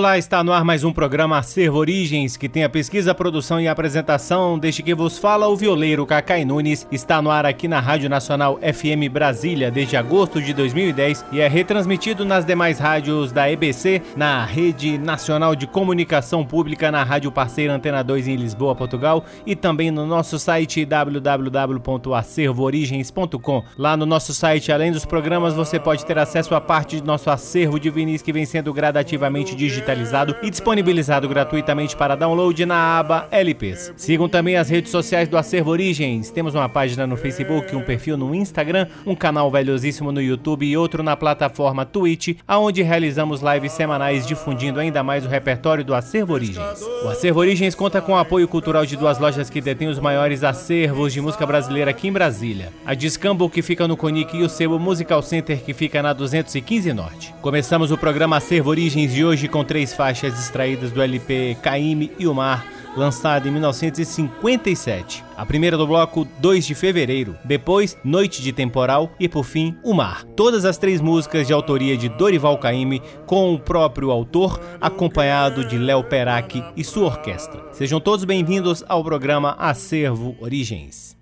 [0.00, 3.68] Olá, está no ar mais um programa Acervo Origens, que tem a pesquisa, produção e
[3.68, 6.88] apresentação desde que vos fala o violeiro Cacai Nunes.
[6.90, 11.46] Está no ar aqui na Rádio Nacional FM Brasília desde agosto de 2010 e é
[11.46, 17.74] retransmitido nas demais rádios da EBC, na Rede Nacional de Comunicação Pública, na Rádio Parceira
[17.74, 23.64] Antena 2 em Lisboa, Portugal e também no nosso site www.acervoorigens.com.
[23.76, 27.28] Lá no nosso site, além dos programas, você pode ter acesso a parte do nosso
[27.28, 32.98] acervo de vinis que vem sendo gradativamente digitalizado digitalizado e disponibilizado gratuitamente para download na
[32.98, 33.92] aba LPs.
[33.96, 36.30] Sigam também as redes sociais do Acervo Origens.
[36.30, 40.76] Temos uma página no Facebook, um perfil no Instagram, um canal valiosíssimo no YouTube e
[40.76, 46.34] outro na plataforma Twitch, aonde realizamos lives semanais difundindo ainda mais o repertório do Acervo
[46.34, 46.82] Origens.
[47.04, 50.44] O Acervo Origens conta com o apoio cultural de duas lojas que detêm os maiores
[50.44, 52.72] acervos de música brasileira aqui em Brasília.
[52.86, 56.92] A Discambo, que fica no Conic, e o Sebo Musical Center, que fica na 215
[56.92, 57.34] Norte.
[57.40, 62.12] Começamos o programa Acervo Origens de hoje com três três faixas extraídas do LP Caime
[62.18, 65.24] e o Mar, lançado em 1957.
[65.34, 69.94] A primeira do bloco, 2 de fevereiro, depois Noite de Temporal e por fim O
[69.94, 70.24] Mar.
[70.36, 75.78] Todas as três músicas de autoria de Dorival Caymmi, com o próprio autor, acompanhado de
[75.78, 77.62] Léo Perac e sua orquestra.
[77.72, 81.16] Sejam todos bem-vindos ao programa Acervo Origens.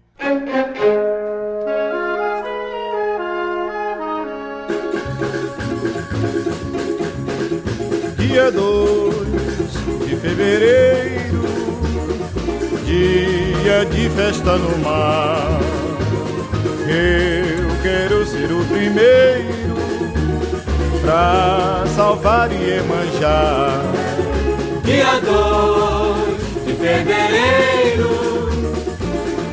[8.28, 9.14] Dia 2
[10.06, 11.42] de fevereiro,
[12.84, 15.58] dia de festa no mar.
[16.86, 19.76] Eu quero ser o primeiro
[21.00, 23.80] pra salvar e manjar.
[24.84, 28.50] Dia 2 de fevereiro,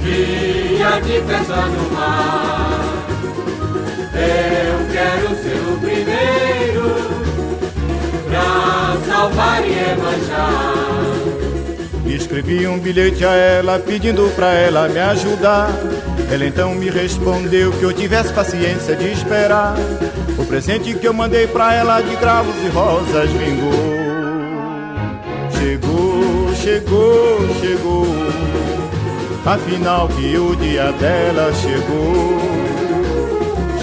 [0.03, 2.81] dia de festa no mar.
[4.13, 6.94] Eu quero ser o primeiro
[8.35, 10.85] pra salvar e manjar.
[12.05, 15.69] Escrevi um bilhete a ela pedindo pra ela me ajudar.
[16.31, 19.75] Ela então me respondeu que eu tivesse paciência de esperar.
[20.37, 24.05] O presente que eu mandei pra ela de cravos e rosas vingou.
[25.57, 28.05] Chegou, chegou, chegou.
[29.45, 32.39] Afinal que o dia dela chegou.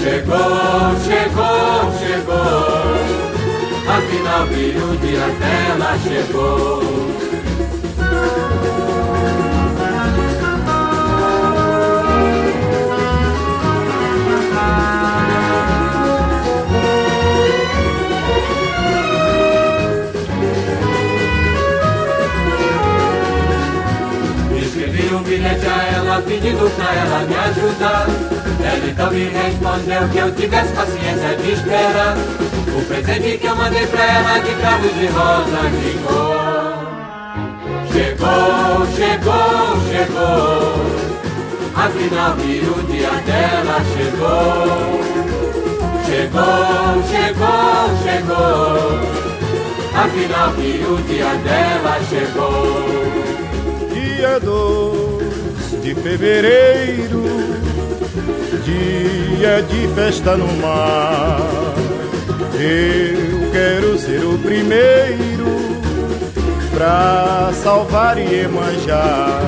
[0.01, 3.12] Chegou, chegou, chegou.
[3.85, 6.81] Afinal que o dia dela chegou.
[24.57, 28.07] Escrevi um bilhete a ela pedindo pra ela me ajudar.
[28.63, 32.15] Ela então me respondeu que eu tivesse paciência de esperar
[32.77, 36.33] o presente que eu mandei pra ela de cravos e rosas chegou.
[37.91, 41.03] Chegou, chegou, chegou.
[41.75, 45.13] Afinal que o dia dela chegou.
[46.05, 49.23] Chegou, chegou, chegou.
[49.95, 53.23] Afinal que o dia dela chegou.
[53.93, 57.23] Dia 2 de fevereiro,
[58.63, 61.82] dia de festa no mar
[62.55, 65.45] eu quero ser o primeiro
[66.73, 69.41] pra salvar e manjar.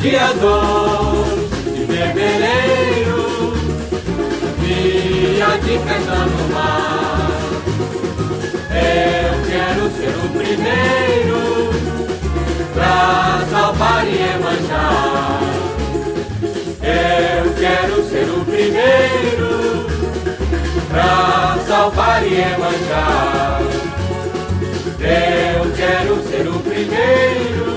[0.00, 3.52] Dia 2 de fevereiro,
[4.60, 7.30] dia de festa no mar.
[8.72, 11.70] Eu quero ser o primeiro
[12.74, 15.40] pra salvar e manjar.
[16.82, 19.99] Eu quero ser o primeiro
[20.90, 23.60] pra salvar e manjar.
[25.00, 27.69] Eu quero ser o primeiro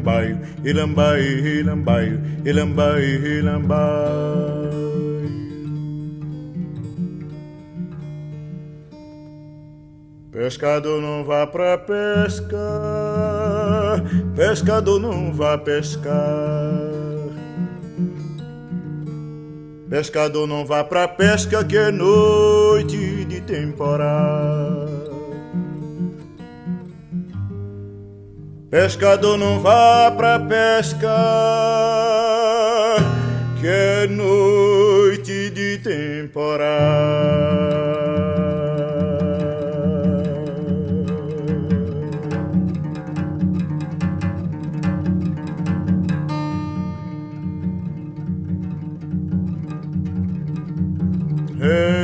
[0.00, 1.22] ilambai, ilambai,
[1.60, 3.04] ilambai, ilambai,
[3.38, 4.70] ilambai.
[10.32, 12.56] Pescador não vá pra pesca,
[14.34, 16.10] pescador não vá pescar.
[19.90, 24.99] Pescador não vá pra pesca que é noite de temporada.
[28.70, 31.08] Pescador não vá pra pesca
[33.58, 37.50] que é noite de temporada.
[51.60, 51.99] é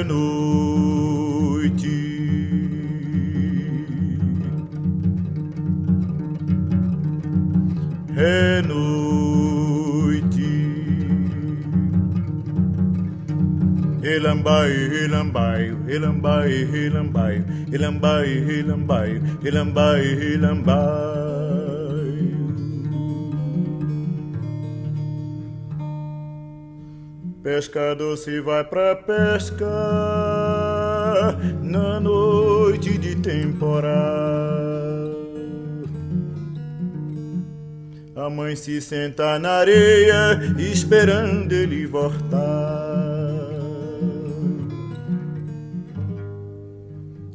[14.17, 14.73] Elambai,
[15.05, 16.53] elambai, elambai,
[16.87, 20.03] elambai, elambai, elambai, elambai,
[20.33, 21.27] elambai.
[27.43, 29.67] Pescador se vai pra pesca
[31.63, 34.57] na noite de temporada.
[38.17, 43.16] A mãe se senta na areia esperando ele voltar.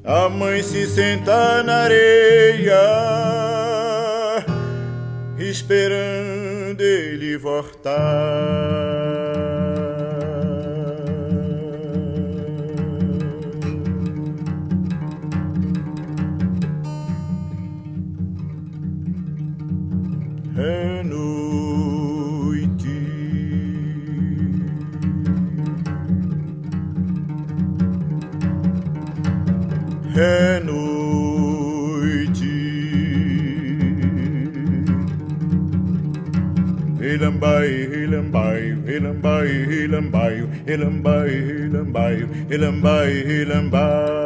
[0.04, 2.76] A mãe se senta na areia
[5.38, 9.01] esperando ele voltar.
[40.66, 41.72] Elambay,
[42.50, 44.21] hill and Elambay.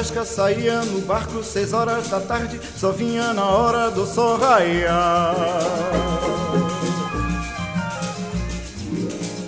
[0.00, 5.36] Pesca saía no barco seis horas da tarde, só vinha na hora do sol raiar.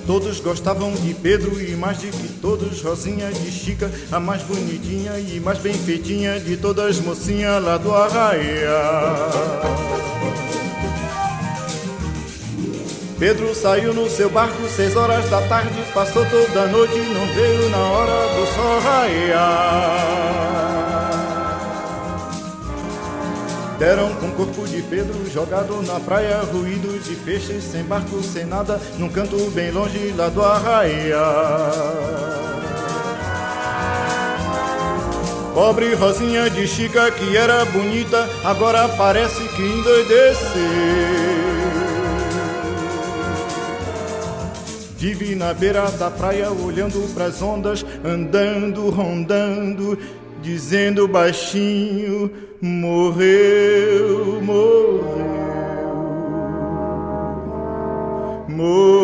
[0.06, 5.18] Todos gostavam de Pedro e mais de que todos Rosinha de Chica, a mais bonitinha
[5.18, 9.91] e mais bem feitinha de todas mocinhas lá do arraia.
[13.22, 17.70] Pedro saiu no seu barco seis horas da tarde, passou toda a noite não veio
[17.70, 19.92] na hora do sol raiar.
[23.78, 28.44] Deram com o corpo de Pedro jogado na praia, ruídos de peixes, sem barco, sem
[28.44, 31.22] nada, num canto bem longe lá do arraia.
[35.54, 41.41] Pobre Rosinha de Chica que era bonita, agora parece que endoideceu.
[45.02, 49.99] Vive na beira da praia olhando pras ondas, andando, rondando,
[50.40, 52.30] dizendo baixinho:
[52.61, 55.02] morreu, morreu,
[58.49, 59.01] morreu.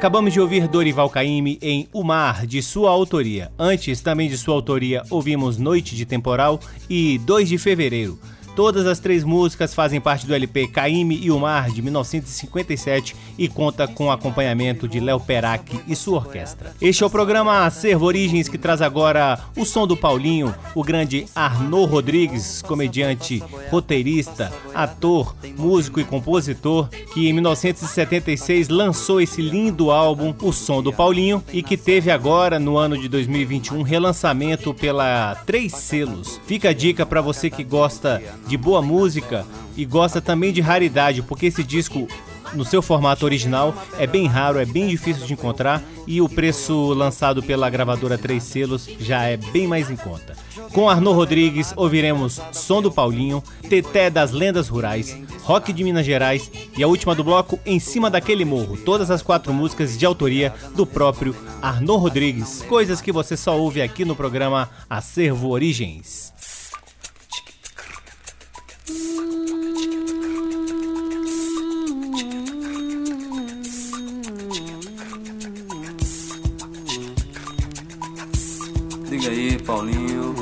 [0.00, 3.52] Acabamos de ouvir Dorival Caymmi em O Mar, de sua autoria.
[3.58, 8.18] Antes, também de sua autoria, ouvimos Noite de Temporal e 2 de Fevereiro.
[8.54, 13.48] Todas as três músicas fazem parte do LP Caime e o Mar de 1957 e
[13.48, 16.74] conta com acompanhamento de Léo Perac e sua orquestra.
[16.80, 21.26] Este é o programa Acervo Origens que traz agora o som do Paulinho, o grande
[21.34, 30.34] Arnaud Rodrigues, comediante, roteirista, ator, músico e compositor, que em 1976 lançou esse lindo álbum
[30.42, 35.72] O Som do Paulinho e que teve agora no ano de 2021 relançamento pela Três
[35.72, 36.40] Selos.
[36.46, 41.22] Fica a dica para você que gosta de boa música e gosta também de raridade,
[41.22, 42.08] porque esse disco
[42.54, 46.92] no seu formato original é bem raro, é bem difícil de encontrar e o preço
[46.92, 50.36] lançado pela gravadora Três Selos já é bem mais em conta.
[50.72, 56.50] Com Arnaud Rodrigues ouviremos Som do Paulinho, Teté das Lendas Rurais, Rock de Minas Gerais
[56.76, 60.52] e a última do bloco Em Cima daquele Morro, todas as quatro músicas de autoria
[60.74, 66.32] do próprio Arnaud Rodrigues, coisas que você só ouve aqui no programa Acervo Origens.
[79.60, 80.34] Diga aí, Paulinho.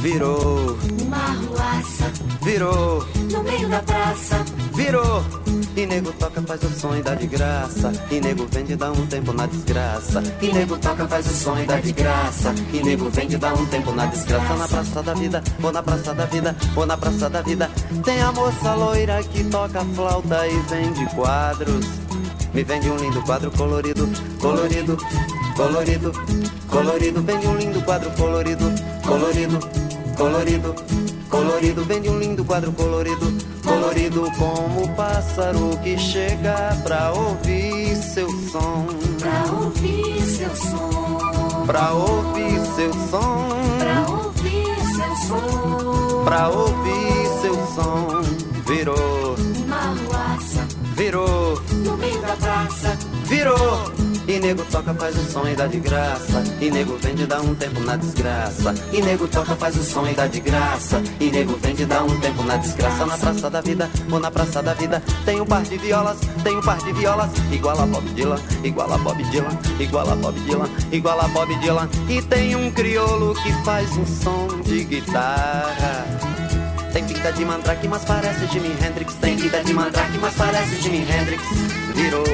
[0.00, 0.78] Virou.
[1.02, 2.12] Uma arruaça,
[2.42, 2.87] virou
[5.78, 7.92] E nego toca, faz o som e dá de graça.
[8.10, 10.20] E nego vende, dá um tempo na desgraça.
[10.42, 12.52] E nego toca, faz o som e dá de graça.
[12.72, 14.56] E nego vende, dá um tempo na desgraça.
[14.56, 17.70] Na praça da vida, ou na praça da vida, ou na praça da vida.
[18.04, 21.86] Tem a moça loira que toca flauta e vende quadros.
[22.52, 24.08] Me vende um lindo quadro colorido,
[24.40, 24.98] colorido,
[25.54, 26.12] colorido,
[26.66, 27.22] colorido.
[27.22, 28.64] Vende um lindo quadro colorido,
[29.06, 29.60] colorido,
[30.16, 30.74] colorido,
[31.30, 31.84] colorido.
[31.84, 33.32] Vende um lindo quadro colorido,
[33.88, 38.86] colorido como o pássaro que chega pra ouvir seu som,
[39.18, 47.54] pra ouvir seu som, pra ouvir seu som, pra ouvir seu som, pra ouvir seu
[47.74, 48.22] som.
[48.66, 53.97] Virou, uma arruaça, virou, no meio da praça, virou.
[54.28, 56.44] E nego toca, faz o som e dá de graça.
[56.60, 58.74] E nego vende, dá um tempo na desgraça.
[58.92, 61.02] E nego toca, faz o som e dá de graça.
[61.18, 63.06] E nego vende, dá um tempo na desgraça.
[63.06, 66.54] Na praça da vida, ou na praça da vida, tem um par de violas, tem
[66.58, 67.30] um par de violas.
[67.50, 71.54] Igual a Bob Dylan, igual a Bob Dylan, igual a Bob Dylan, igual a Bob
[71.56, 71.88] Dylan.
[72.10, 76.04] E tem um crioulo que faz um som de guitarra.
[76.92, 79.14] Tem pinta de mandrake, mas parece Jimi Hendrix.
[79.14, 81.42] Tem pinta de mandrake, mas parece Jimi Hendrix.
[81.94, 82.24] Virou,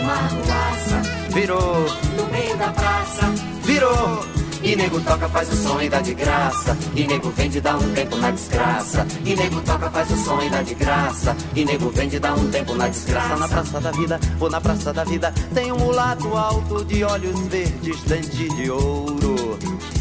[0.00, 1.86] uma arruaça, virou,
[2.16, 3.26] no meio da praça,
[3.64, 4.32] virou.
[4.62, 6.78] E nego toca, faz o som e dá de graça.
[6.94, 9.04] E nego vende, dá um tempo na desgraça.
[9.24, 11.36] E nego toca, faz o som e dá de graça.
[11.56, 13.36] E nego vende, dá um tempo na desgraça.
[13.36, 17.40] Na praça da vida, ou na praça da vida, tem um mulato alto de olhos
[17.48, 19.58] verdes, dente de ouro.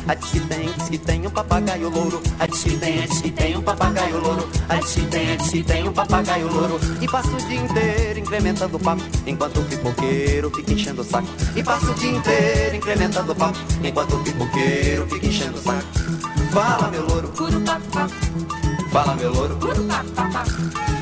[0.07, 2.21] A diz que tem, diz que tem um papagaio louro.
[2.39, 4.47] A diz que tem, diz que tem um papagaio louro.
[4.69, 6.79] A diz que tem, diz que tem um papagaio louro.
[7.01, 11.27] E passa o dia inteiro incrementando o papo, enquanto o pipoqueiro fica enchendo o saco.
[11.53, 15.85] E passa o dia inteiro incrementando o papo, enquanto o pipoqueiro fica enchendo o saco.
[16.53, 17.29] Fala, meu louro.
[18.89, 19.57] Fala, meu louro.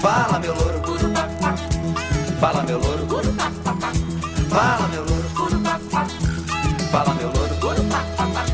[0.01, 0.81] Fala, meu louro.
[2.39, 3.07] Fala, meu louro.
[4.49, 5.18] Fala, meu louro.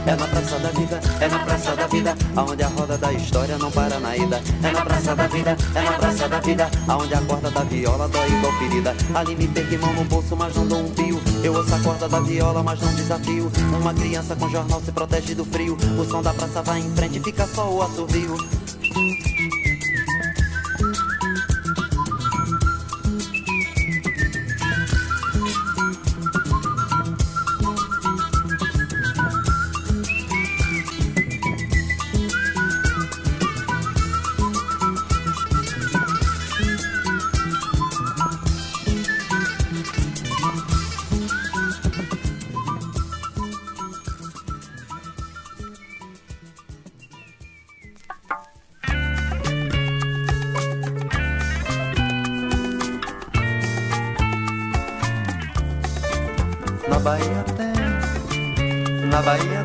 [0.08, 3.58] É na praça da vida, é na praça da vida, aonde a roda da história
[3.58, 4.40] não para na ida.
[4.64, 8.08] É na praça da vida, é na praça da vida, aonde a corda da viola
[8.08, 8.96] dói igual ferida.
[9.16, 11.20] Ali me pegue mão no bolso, mas não dou um pio.
[11.44, 13.52] Eu ouço a corda da viola, mas não desafio.
[13.82, 15.76] Uma criança com jornal se protege do frio.
[16.00, 17.82] O som da praça vai em frente, fica só o
[59.28, 59.56] assovio.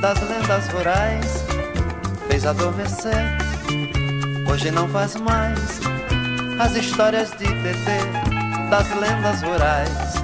[0.00, 1.44] das lendas rurais
[2.28, 3.38] fez adormecer.
[4.48, 5.80] Hoje não faz mais
[6.60, 10.14] as histórias de TT das lendas rurais.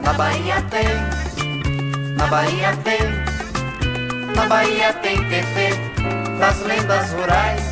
[0.00, 7.62] Na Bahia tem, na Bahia tem, na Bahia tem TT das lendas rurais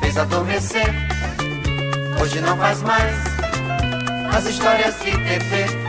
[0.00, 0.94] fez adormecer.
[2.22, 3.16] Hoje não faz mais
[4.36, 5.83] as histórias de TT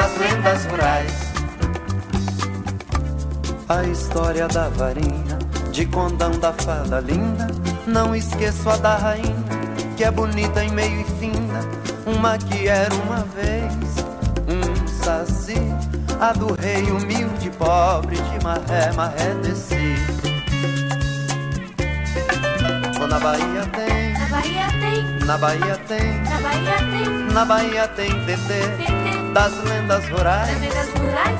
[0.00, 1.12] das lendas rurais.
[3.68, 5.38] A história da varinha,
[5.70, 7.48] de condão da fada linda.
[7.86, 9.44] Não esqueço a da rainha,
[9.96, 11.60] que é bonita em meio e fina.
[12.06, 13.74] Uma que era uma vez
[14.48, 15.60] um saci.
[16.18, 19.96] A do rei humilde, pobre, de maré, maré desci.
[23.02, 27.88] Oh, na Bahia tem, na Bahia tem, na Bahia tem, na Bahia tem, na Bahia
[27.88, 28.99] tem TT,
[29.32, 30.50] das lendas rurais,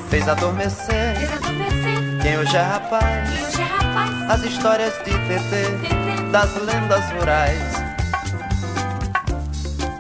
[0.09, 1.17] fez adormecer.
[1.17, 4.31] Fez adormecer quem hoje é rapaz, hoje é rapaz.
[4.31, 7.91] as histórias de TT, das lendas rurais.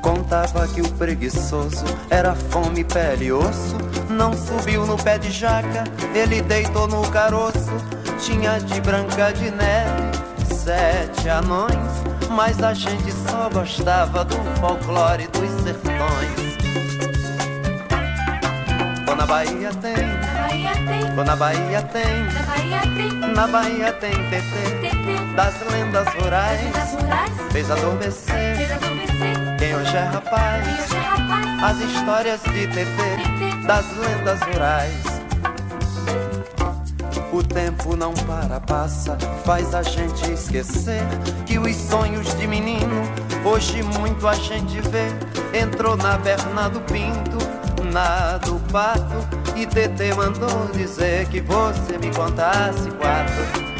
[0.03, 3.77] Contava que o preguiçoso era fome, pele e osso.
[4.09, 7.71] Não subiu no pé de jaca, ele deitou no caroço.
[8.19, 11.75] Tinha de branca de neve sete anões,
[12.31, 16.90] mas a gente só gostava do folclore dos sertões.
[19.21, 19.93] Na Bahia tem.
[19.93, 26.73] Bahia na Bahia tem, na Bahia tem, na Bahia tem TT, das lendas rurais,
[27.53, 29.57] fez adormecer, fez adormecer.
[29.59, 35.21] Quem hoje é rapaz, Quem hoje é rapaz, as histórias de TT, das lendas rurais.
[37.31, 41.03] O tempo não para, passa, faz a gente esquecer
[41.45, 43.03] que os sonhos de menino,
[43.45, 45.07] hoje muito a gente vê.
[45.57, 47.50] Entrou na perna do pinto,
[47.91, 53.71] na do pato e TT mandou dizer que você me contasse quatro.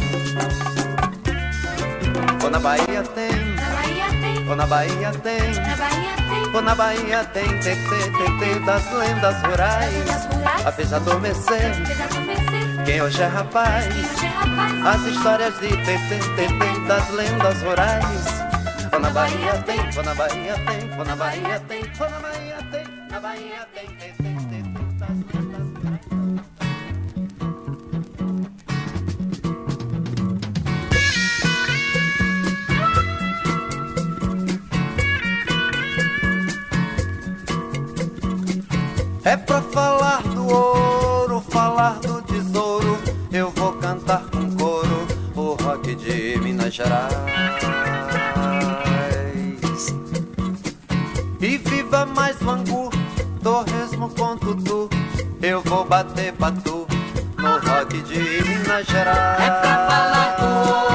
[2.43, 6.63] Ou na Bahia tem, na Bahia tem, ou na Bahia tem, na Bahia tem, ou
[6.63, 10.29] na Bahia tem TT, TT das lendas rurais.
[10.65, 11.73] A fez adormecer,
[12.85, 13.87] quem hoje é rapaz,
[14.87, 18.41] as histórias de TT, TT das lendas rurais.
[18.93, 22.41] Ou na Bahia tem, ou na Bahia tem, ou na Bahia tem, ou na Bahia
[22.41, 22.50] tem,
[23.21, 24.31] Bahia tem, TT.
[39.23, 42.99] É pra falar do ouro, falar do tesouro.
[43.31, 45.07] Eu vou cantar com coro
[45.37, 47.15] o rock de Minas Gerais.
[51.43, 52.80] E viva mais Bangu,
[54.01, 54.89] torresmo com tutu.
[55.43, 56.87] Eu vou bater patu
[57.37, 59.43] no rock de Minas Gerais.
[59.43, 60.90] É pra falar do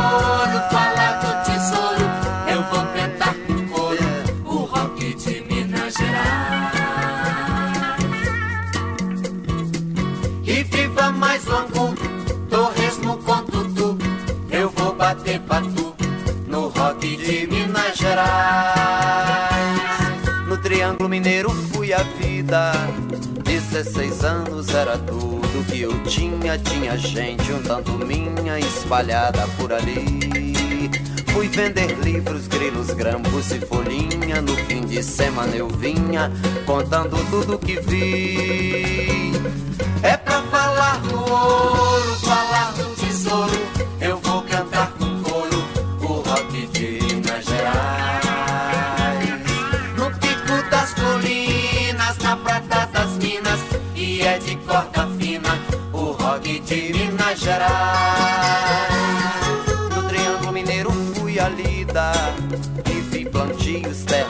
[22.53, 22.71] a vida.
[23.43, 26.57] 16 anos era tudo que eu tinha.
[26.57, 30.53] Tinha gente um tanto minha espalhada por ali.
[31.33, 34.41] Fui vender livros, grilos, grampos e folhinha.
[34.41, 36.31] No fim de semana eu vinha
[36.65, 39.64] contando tudo que vi.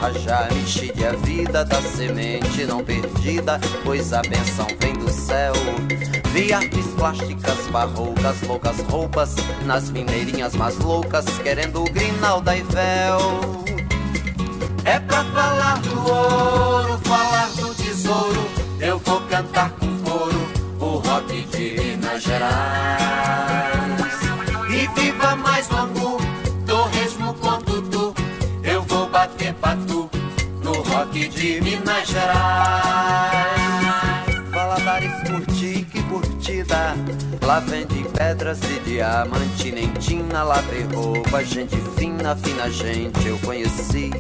[0.06, 0.48] Terra já
[1.08, 5.54] a vida da semente não perdida, pois a benção vem do céu.
[6.34, 13.64] Vi artes plásticas, barrocas, loucas roupas, nas mineirinhas mais loucas, querendo o grinal da Ivel.
[14.84, 18.48] É pra falar do ouro, falar do tesouro,
[18.80, 20.48] eu vou cantar com coro
[20.80, 22.85] o rock de Minas Gerais.
[37.56, 44.12] Lá vende pedras e diamante, nentina, lá vem roupa, gente fina, fina gente eu conheci.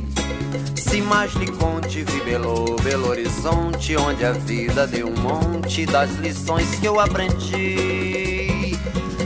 [0.74, 6.12] Se mais lhe conte, vi Belo, Belo Horizonte, onde a vida deu um monte das
[6.12, 8.71] lições que eu aprendi.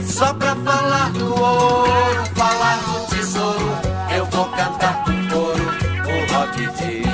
[0.04, 3.78] Só pra falar do ouro, falar do tesouro,
[4.16, 5.62] eu vou cantar com coro
[6.08, 7.09] o rock de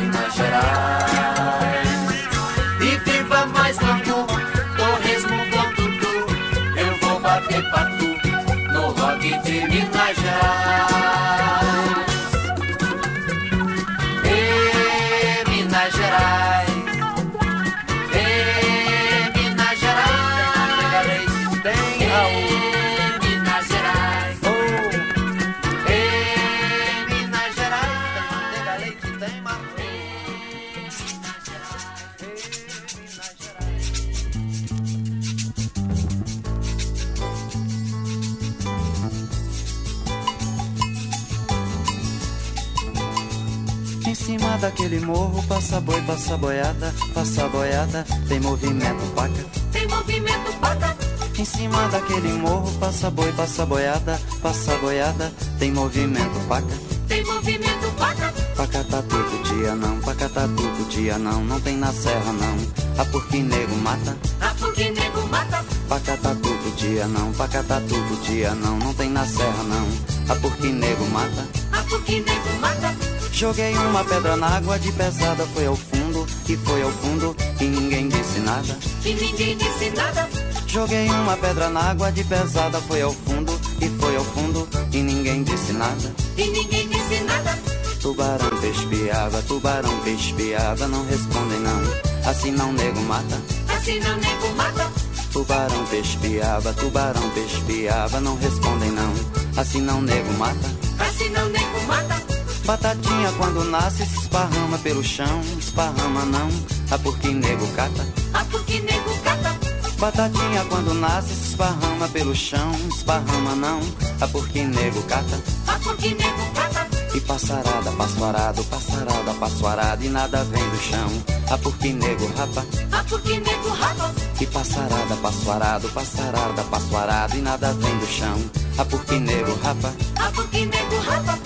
[45.48, 49.44] passa boi, passa boiada, passa boiada, tem movimento paca.
[49.72, 50.96] Tem movimento paca,
[51.38, 56.74] Em cima daquele morro passa boi, passa boiada, passa boiada, tem movimento paca.
[57.08, 62.32] tem movimento paca, Pacata todo dia não, pacata todo dia não, não tem na serra
[62.32, 62.56] não.
[62.98, 64.16] A porque nego mata.
[64.40, 69.26] a porque nego mata, Pacata todo dia não, pacata todo dia não, não tem na
[69.26, 69.86] serra não.
[70.28, 71.46] A porque nego mata.
[71.72, 72.94] a porque nego mata,
[73.36, 77.64] Joguei uma pedra na água de pesada, foi ao fundo, e foi ao fundo, e
[77.64, 78.78] ninguém disse nada.
[79.04, 80.26] e ninguém disse nada,
[80.66, 85.02] Joguei uma pedra na água de pesada, foi ao fundo, e foi ao fundo, e
[85.02, 86.14] ninguém disse nada.
[86.38, 87.58] e ninguém disse nada,
[88.00, 92.30] Tubarão, peixe, piaba, tubarão, peixe, piaba, não respondem não.
[92.30, 93.42] Assim não nego mata.
[93.76, 94.90] assim não nego mata,
[95.30, 99.12] Tubarão, peixe, piaba, tubarão, peixe, piaba, não respondem não.
[99.58, 100.70] Assim não nego mata.
[100.98, 102.35] assim não nego mata,
[102.66, 106.48] Batatinha quando nasce se esparrama pelo chão, esparrama não,
[106.90, 108.04] a porque nego cata.
[108.34, 109.56] a porque nego cata,
[109.98, 113.80] Batatinha quando nasce se esparrama pelo chão, esparrama não,
[114.20, 115.40] a porque nego cata.
[115.68, 121.08] a porque nego cata, E passarada, passoarado, passarada, passoarada e nada vem do chão,
[121.50, 122.64] a porque nego rapa.
[122.92, 128.38] a porque nego rapa, E passarada, passoarado, passarada, passoarado e nada vem do chão,
[128.76, 129.92] a porque nego rapa.
[130.18, 131.38] a porque nego rapa,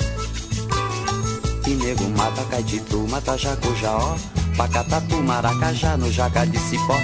[1.71, 4.17] E nego mata caititu, mata jacujaó
[4.57, 6.99] Pacatatu, maracajá, no jaca de cipó.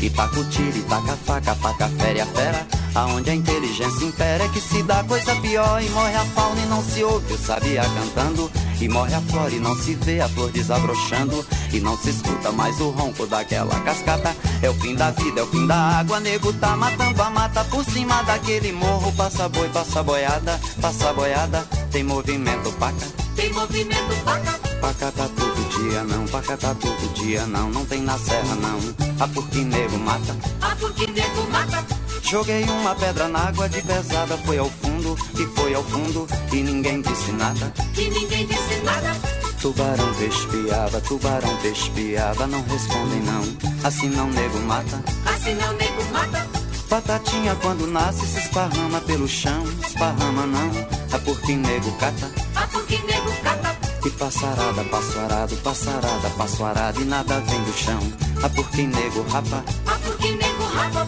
[0.00, 1.50] Itacutiri, taca faca,
[1.84, 2.66] a fera.
[2.94, 5.82] Aonde a inteligência impera é que se dá coisa pior.
[5.82, 8.48] E morre a fauna e não se ouve o sabiá cantando.
[8.80, 11.44] E morre a flora e não se vê a flor desabrochando.
[11.72, 14.36] E não se escuta mais o ronco daquela cascata.
[14.62, 17.64] É o fim da vida, é o fim da água Nego tá matando a mata.
[17.64, 21.66] Por cima daquele morro Passa boi, passa boiada, passa boiada.
[21.90, 27.84] Tem movimento paca tem movimento paca, Pacata todo dia não, pacata todo dia não, não
[27.84, 28.78] tem na serra não.
[29.20, 30.36] A porque nego mata.
[30.60, 31.84] a porque nego mata,
[32.22, 36.62] Joguei uma pedra na água de pesada, foi ao fundo, e foi ao fundo, e
[36.62, 37.72] ninguém disse nada.
[37.96, 39.14] e ninguém disse nada,
[39.60, 43.42] Tubarão pespiava, tubarão pespiava, não respondem não.
[43.84, 45.02] Assim não nego mata.
[45.26, 46.46] assim não nego mata,
[46.88, 50.70] Batatinha quando nasce se esparrama pelo chão, esparrama não.
[51.12, 52.30] A porque nego cata.
[52.72, 58.00] Porque nego cata, E passarada, passoarado, passarada, passoarada e nada vem do chão.
[58.42, 59.62] A porque nego rapa.
[59.86, 61.06] a porque nego rapa,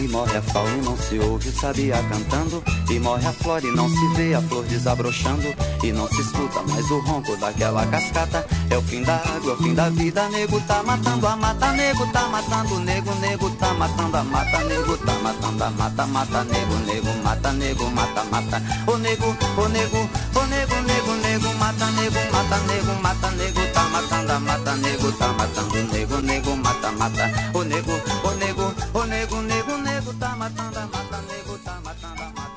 [0.00, 2.62] E morre a fauna e não se ouve o sabiá cantando.
[2.90, 5.48] E morre a flora e não se vê a flor desabrochando.
[5.82, 8.46] E não se escuta mais o ronco daquela cascata.
[8.70, 11.72] É o fim da água, é o fim da vida Nego tá matando a mata,
[11.72, 16.44] nego tá matando nego Nego tá matando a mata, nego tá matando a mata Mata
[16.44, 18.62] nego, nego, mata nego, mata, mata.
[18.86, 19.98] O nego, o nego,
[20.34, 25.12] o nego, nego, nego Mata nego, mata nego, mata nego Tá matando a mata, nego
[25.12, 27.30] tá matando nego Nego, mata, mata.
[27.54, 28.37] O nego, o nego,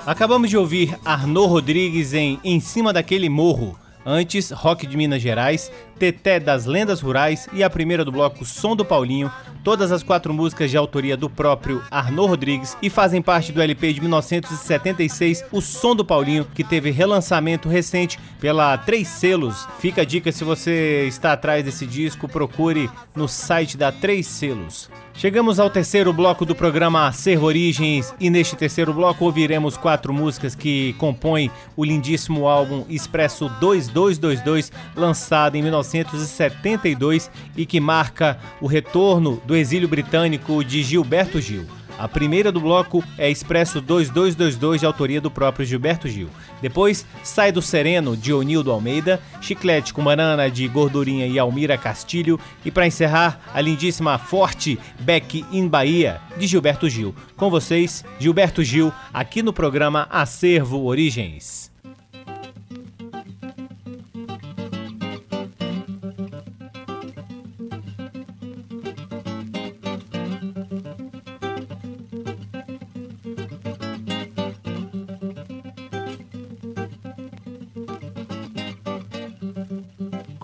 [0.06, 3.78] Acabamos de ouvir Arnaud Rodrigues em Em Cima daquele Morro.
[4.04, 8.76] Antes, Rock de Minas Gerais, Teté das Lendas Rurais e a primeira do bloco Som
[8.76, 9.32] do Paulinho,
[9.64, 13.94] todas as quatro músicas de autoria do próprio Arnaud Rodrigues e fazem parte do LP
[13.94, 19.68] de 1976, O Som do Paulinho, que teve relançamento recente pela Três Selos.
[19.78, 24.90] Fica a dica se você está atrás desse disco, procure no site da Três Selos.
[25.22, 30.56] Chegamos ao terceiro bloco do programa Acervo Origens e neste terceiro bloco ouviremos quatro músicas
[30.56, 39.40] que compõem o lindíssimo álbum Expresso 2222, lançado em 1972 e que marca o retorno
[39.46, 41.68] do exílio britânico de Gilberto Gil.
[42.02, 46.30] A primeira do bloco é Expresso 2222, de autoria do próprio Gilberto Gil.
[46.60, 52.40] Depois, Sai do Sereno, de Onildo Almeida, Chiclete com Banana, de Gordurinha e Almira Castilho,
[52.66, 57.14] e para encerrar, a lindíssima Forte Beck in Bahia, de Gilberto Gil.
[57.38, 61.71] Com vocês, Gilberto Gil, aqui no programa Acervo Origens.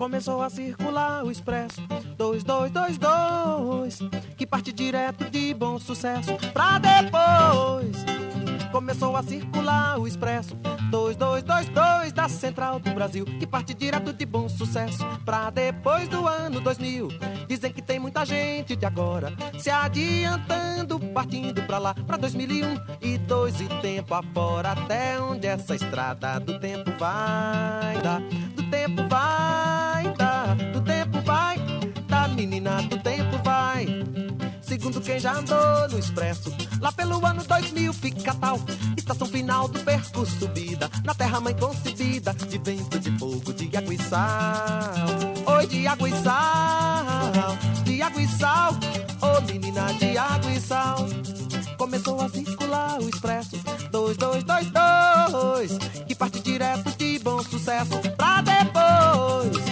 [0.08, 1.82] Começou a circular o expresso
[2.16, 3.98] 2222
[4.38, 8.06] que parte direto de bom sucesso pra depois.
[8.72, 10.54] Começou a circular o expresso
[10.90, 16.58] 2222 da Central do Brasil que parte direto de bom sucesso pra depois do ano
[16.58, 17.08] 2000.
[17.46, 23.18] Dizem que tem muita gente de agora se adiantando, partindo pra lá, pra 2001 e
[23.18, 28.22] dois e tempo afora, até onde essa estrada do tempo vai dar,
[28.56, 29.67] do tempo vai
[32.38, 33.86] menina, do tempo vai.
[34.62, 38.60] Segundo quem já andou no expresso, lá pelo ano 2000 fica tal.
[38.96, 43.92] Estação final do percurso subida, na terra mãe concebida, de vento, de fogo, de água
[43.92, 45.56] e sal.
[45.56, 50.60] Oi, de água e sal, de água e sal, ô oh, menina de água e
[50.60, 51.08] sal.
[51.76, 53.56] Começou a circular o expresso
[53.90, 59.67] 2222, que parte direto de bom sucesso pra depois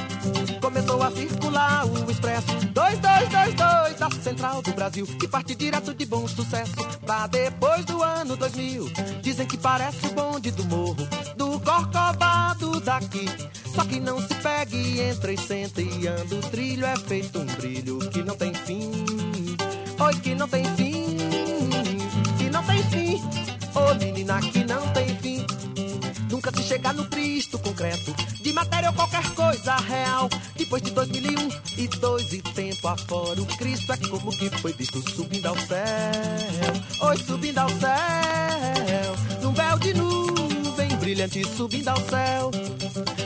[0.97, 6.27] começou a circular o expresso 2222 da Central do Brasil, que parte direto de bom
[6.27, 8.91] sucesso pra depois do ano 2000.
[9.23, 11.07] Dizem que parece o bonde do morro,
[11.37, 13.27] do corcovado daqui.
[13.75, 16.35] Só que não se pegue, entra e senta e anda.
[16.35, 18.91] O trilho é feito um brilho que não tem fim.
[19.99, 21.17] Oi, que não tem fim,
[22.39, 23.23] que não tem fim.
[23.75, 25.47] Ô oh, menina, que não tem fim.
[26.31, 30.29] Nunca se chegar no Cristo concreto de matéria ou qualquer coisa real.
[30.66, 31.48] Depois de 2001
[31.79, 37.09] e dois e tempo afora, o Cristo é como que foi visto subindo ao céu.
[37.09, 42.50] Oi, subindo ao céu, num véu de nuvem brilhante subindo ao céu.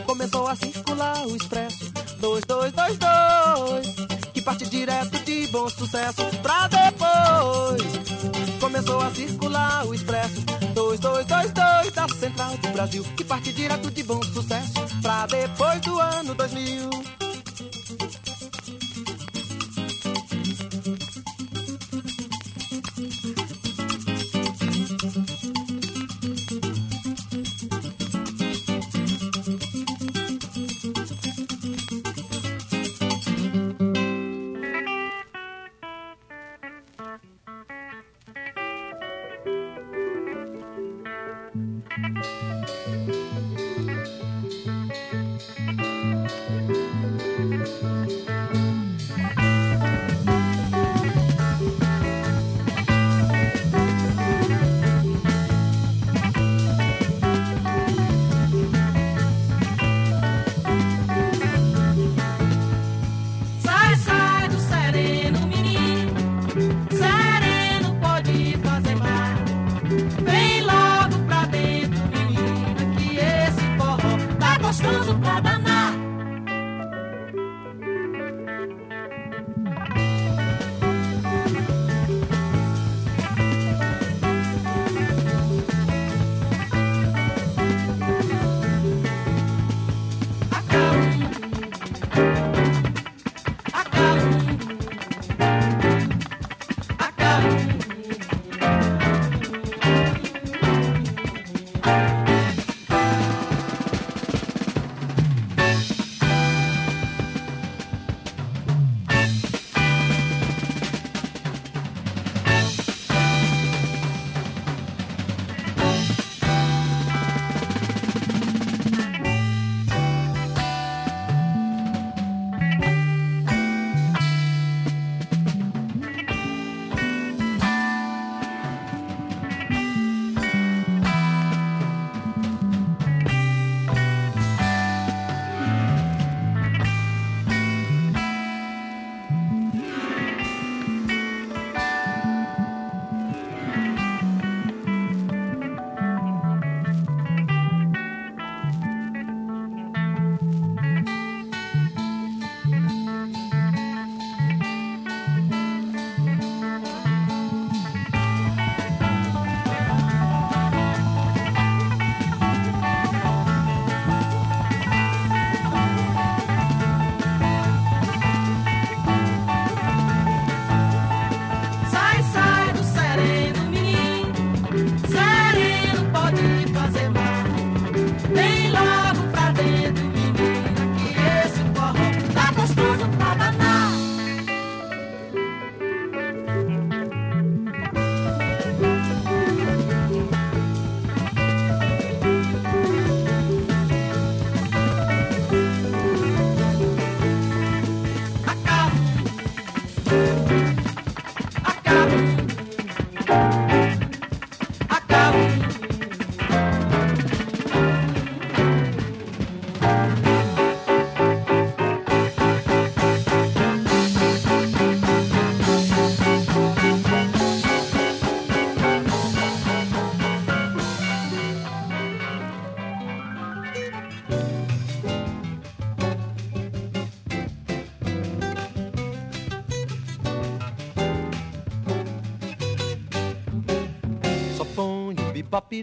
[0.05, 3.87] Começou a circular o expresso 2222,
[4.35, 7.83] que parte direto de bom sucesso pra depois.
[8.61, 10.43] Começou a circular o expresso
[10.75, 16.35] 2222 da Central do Brasil, que parte direto de bom sucesso pra depois do ano
[16.35, 17.20] 2000.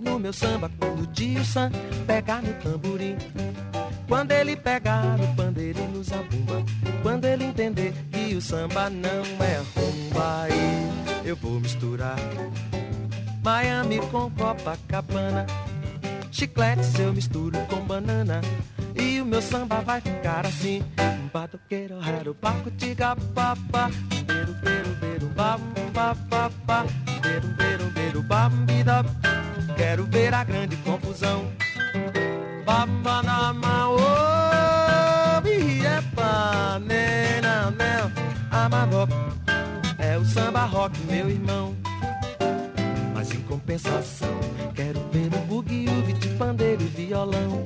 [0.08, 1.70] No meu samba quando o tio Sam
[2.06, 3.18] pega no tamborim.
[4.08, 6.64] Quando ele pegar no pandeiro e no zabumba,
[7.04, 12.18] quando ele entender que o samba não é rumba, aí eu vou misturar
[13.44, 15.46] Miami com Copacabana.
[16.32, 18.42] Chiclete eu misturo com banana.
[18.96, 20.84] E o meu samba vai ficar assim.
[21.34, 23.90] Batoqueiro, raro, paco, tiga, papá.
[24.26, 25.60] Beiro, beiro, beiro, bam,
[25.94, 26.86] papá.
[27.22, 29.27] Beiro, beiro, beiro, bam, bida.
[29.78, 31.46] Quero ver a grande confusão.
[34.00, 38.12] Oh, biepa, nena, nena,
[38.50, 39.12] amarop.
[40.00, 41.76] É o samba rock, meu irmão.
[43.14, 44.40] Mas em compensação,
[44.74, 47.66] quero ver o bugue-ugue de pandeiro e violão.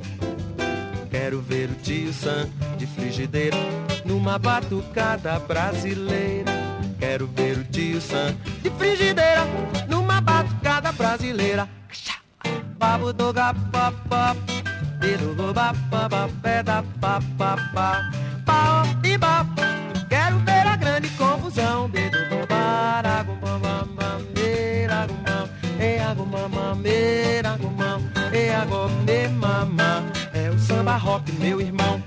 [1.09, 3.57] Quero ver o tio Sam de frigideira
[4.03, 6.51] numa batucada brasileira.
[6.99, 9.45] Quero ver o tio Sam de frigideira
[9.87, 11.80] numa batucada brasileira.
[12.81, 13.31] Babo do
[14.99, 18.09] dedo bapapá, peda papapá,
[18.43, 19.47] pau e bap.
[20.09, 21.87] Quero ver a grande confusão,
[22.49, 23.37] barago,
[23.95, 25.47] mameira, gumam,
[25.79, 25.99] e
[26.75, 28.01] meira, gumam,
[29.07, 30.03] e mama.
[30.33, 32.01] É o samba rock, meu irmão.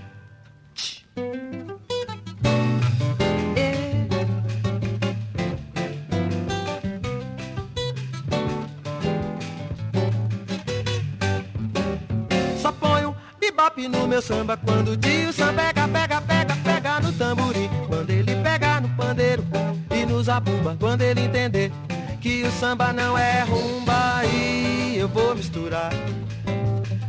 [13.74, 17.68] Bebop no meu samba quando o tio Sam pega, pega, pega, pega no tamborim.
[17.88, 19.44] Quando ele pega no pandeiro
[19.90, 20.76] e no zabumba.
[20.78, 21.72] Quando ele entender
[22.20, 25.92] que o samba não é rumba e eu vou misturar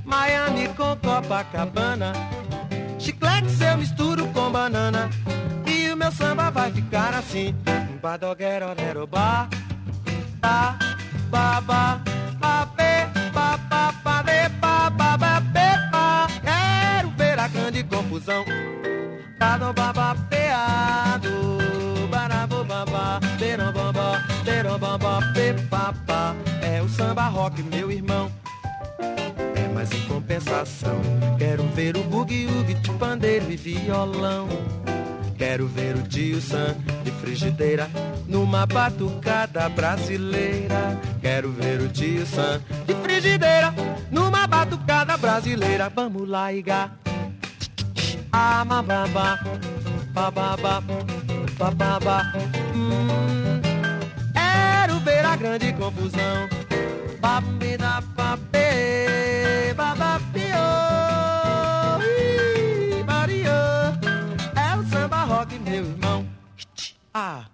[0.04, 2.14] Miami com Copacabana.
[3.00, 5.10] Chiclete eu misturo com banana
[5.66, 7.56] e o meu samba vai ficar assim.
[8.02, 8.68] Badoguero,
[9.08, 9.48] ba,
[10.42, 10.78] ba,
[11.62, 12.02] ba,
[17.76, 18.46] grande confusão.
[19.38, 21.30] Dado, ba, ba, peado,
[22.10, 26.36] barabo, ba, ba, deram, ba, ba, deram, ba, ba, be, ba, ba.
[26.62, 28.32] É o samba rock, meu irmão.
[29.00, 31.02] É, mas em compensação,
[31.38, 34.48] quero ver o bugue-ugue de pandeiro e violão.
[35.38, 37.90] Quero ver o tio Sam de frigideira
[38.26, 40.98] numa batucada brasileira.
[41.22, 43.74] Quero ver o tio Sam de frigideira
[44.10, 45.90] numa batucada brasileira.
[45.90, 47.05] Vamos lá, Iga.
[48.38, 49.40] Ah, bababa,
[51.58, 52.34] bababa.
[52.76, 53.62] Hum,
[54.34, 56.50] quero ver a grande confusão.
[57.22, 60.66] Babida, babê, babapio,
[62.04, 63.52] ih, Mario.
[64.54, 66.26] É o samba rock, meu irmão.
[67.14, 67.46] Ah.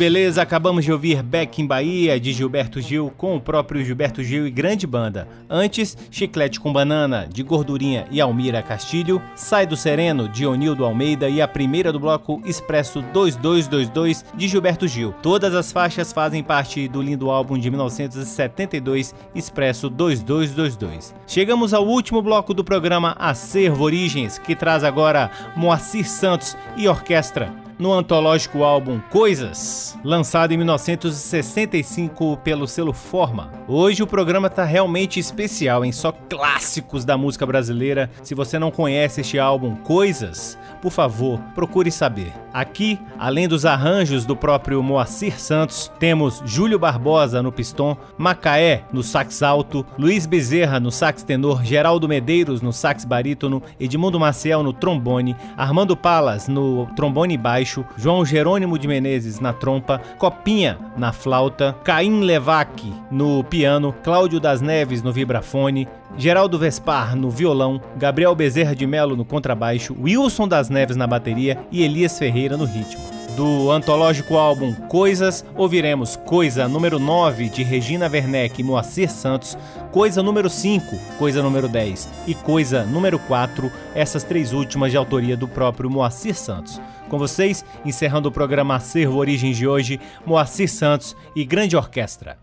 [0.00, 4.46] Beleza, acabamos de ouvir Back in Bahia de Gilberto Gil com o próprio Gilberto Gil
[4.46, 5.28] e grande banda.
[5.46, 11.28] Antes, Chiclete com Banana de Gordurinha e Almira Castilho, Sai do Sereno de Onildo Almeida
[11.28, 15.14] e a primeira do bloco Expresso 2222 de Gilberto Gil.
[15.22, 21.14] Todas as faixas fazem parte do lindo álbum de 1972 Expresso 2222.
[21.26, 27.52] Chegamos ao último bloco do programa Acervo Origens, que traz agora Moacir Santos e orquestra
[27.80, 33.50] no antológico álbum Coisas, lançado em 1965 pelo selo Forma.
[33.66, 38.10] Hoje o programa tá realmente especial, em só clássicos da música brasileira.
[38.22, 42.32] Se você não conhece este álbum Coisas, por favor, procure saber.
[42.52, 49.02] Aqui, além dos arranjos do próprio Moacir Santos, temos Júlio Barbosa no pistão, Macaé no
[49.02, 54.72] sax alto, Luiz Bezerra no sax tenor, Geraldo Medeiros no sax barítono, Edmundo Maciel no
[54.72, 61.76] trombone, Armando Palas no trombone baixo, João Jerônimo de Menezes na trompa, Copinha na flauta,
[61.84, 68.74] Caim Levac no piano, Cláudio das Neves no vibrafone, Geraldo Vespar no violão, Gabriel Bezerra
[68.74, 73.20] de Melo no contrabaixo, Wilson das Neves na bateria e Elias Ferreira no ritmo.
[73.36, 79.56] Do antológico álbum Coisas, ouviremos Coisa número 9 de Regina Werneck e Moacir Santos,
[79.92, 85.36] Coisa número 5, Coisa número 10 e Coisa número 4, essas três últimas de autoria
[85.36, 86.80] do próprio Moacir Santos.
[87.10, 92.38] Com vocês, encerrando o programa Acervo Origens de hoje, Moacir Santos e Grande Orquestra.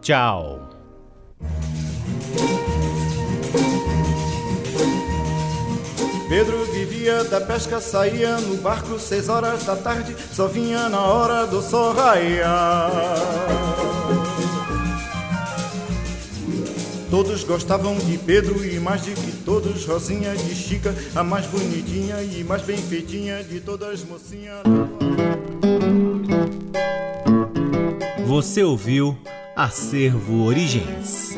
[0.00, 0.70] Tchau.
[6.30, 11.46] Pedro vivia da pesca, saía no barco seis horas da tarde, só vinha na hora
[11.46, 12.90] do sol raiar.
[17.10, 22.22] Todos gostavam de Pedro e mais de que todos Rosinha de Chica, a mais bonitinha
[22.22, 24.60] e mais bem feitinha de todas as mocinhas.
[28.24, 29.18] Você ouviu
[29.56, 31.36] Acervo Origens.